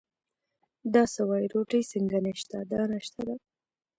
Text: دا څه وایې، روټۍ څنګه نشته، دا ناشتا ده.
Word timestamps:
دا 0.93 1.03
څه 1.13 1.21
وایې، 1.27 1.47
روټۍ 1.53 1.83
څنګه 1.93 2.17
نشته، 2.27 2.57
دا 2.71 2.81
ناشتا 2.91 3.21
ده. 3.27 3.35